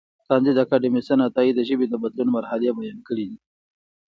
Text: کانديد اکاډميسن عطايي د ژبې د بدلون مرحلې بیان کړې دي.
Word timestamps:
کانديد 0.27 0.57
اکاډميسن 0.63 1.19
عطايي 1.27 1.51
د 1.55 1.59
ژبې 1.69 1.85
د 1.89 1.95
بدلون 2.03 2.29
مرحلې 2.35 2.69
بیان 2.77 2.99
کړې 3.07 3.25
دي. 3.29 3.37